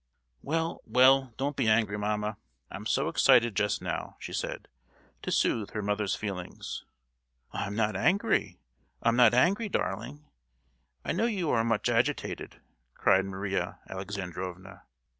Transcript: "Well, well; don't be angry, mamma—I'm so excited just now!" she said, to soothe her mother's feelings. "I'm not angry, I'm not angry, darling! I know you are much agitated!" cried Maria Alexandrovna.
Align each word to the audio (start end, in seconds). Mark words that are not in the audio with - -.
"Well, 0.41 0.81
well; 0.83 1.31
don't 1.37 1.55
be 1.55 1.69
angry, 1.69 1.95
mamma—I'm 1.95 2.87
so 2.87 3.07
excited 3.07 3.53
just 3.55 3.83
now!" 3.83 4.15
she 4.17 4.33
said, 4.33 4.67
to 5.21 5.31
soothe 5.31 5.73
her 5.75 5.83
mother's 5.83 6.15
feelings. 6.15 6.85
"I'm 7.51 7.75
not 7.75 7.95
angry, 7.95 8.57
I'm 9.03 9.15
not 9.15 9.35
angry, 9.35 9.69
darling! 9.69 10.25
I 11.05 11.11
know 11.11 11.25
you 11.25 11.51
are 11.51 11.63
much 11.63 11.87
agitated!" 11.87 12.61
cried 12.95 13.25
Maria 13.25 13.77
Alexandrovna. 13.87 14.85